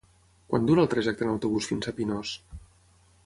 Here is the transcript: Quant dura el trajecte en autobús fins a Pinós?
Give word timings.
Quant 0.53 0.63
dura 0.69 0.81
el 0.83 0.89
trajecte 0.93 1.27
en 1.27 1.33
autobús 1.33 1.69
fins 1.73 1.91
a 1.91 1.95
Pinós? 1.99 2.35